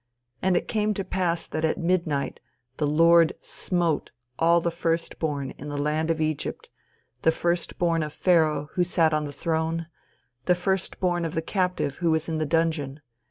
"And 0.41 0.57
it 0.57 0.67
came 0.67 0.95
to 0.95 1.03
pass 1.03 1.45
that 1.45 1.63
at 1.63 1.77
midnight 1.77 2.39
the 2.77 2.87
Lord 2.87 3.33
smote 3.39 4.09
all 4.39 4.59
the 4.59 4.71
first 4.71 5.19
born 5.19 5.51
in 5.59 5.69
the 5.69 5.77
land 5.77 6.09
of 6.09 6.19
Egypt, 6.19 6.71
the 7.21 7.31
first 7.31 7.77
born 7.77 8.01
of 8.01 8.11
Pharaoh 8.11 8.69
who 8.73 8.83
sat 8.83 9.13
on 9.13 9.25
the 9.25 9.31
throne, 9.31 9.75
and 9.77 9.85
the 10.45 10.55
first 10.55 10.99
born 10.99 11.23
of 11.23 11.35
the 11.35 11.41
captive 11.43 11.97
who 11.97 12.09
was 12.09 12.27
in 12.27 12.39
the 12.39 12.47
dungeon. 12.47 13.01